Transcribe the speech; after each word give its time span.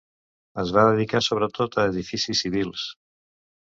Es 0.63 0.71
va 0.77 0.85
dedicar 0.87 1.23
sobretot 1.27 1.79
a 1.79 1.87
edificis 1.93 2.45
civils. 2.47 2.91